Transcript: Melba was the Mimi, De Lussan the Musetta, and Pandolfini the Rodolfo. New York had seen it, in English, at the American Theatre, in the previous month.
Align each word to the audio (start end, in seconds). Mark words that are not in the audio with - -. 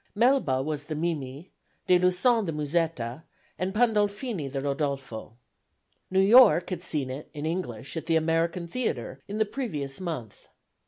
Melba 0.15 0.63
was 0.63 0.85
the 0.85 0.95
Mimi, 0.95 1.51
De 1.85 1.99
Lussan 1.99 2.47
the 2.47 2.51
Musetta, 2.51 3.21
and 3.59 3.71
Pandolfini 3.71 4.51
the 4.51 4.59
Rodolfo. 4.59 5.37
New 6.09 6.19
York 6.23 6.71
had 6.71 6.81
seen 6.81 7.11
it, 7.11 7.29
in 7.35 7.45
English, 7.45 7.95
at 7.95 8.07
the 8.07 8.15
American 8.15 8.67
Theatre, 8.67 9.21
in 9.27 9.37
the 9.37 9.45
previous 9.45 9.99
month. 10.01 10.47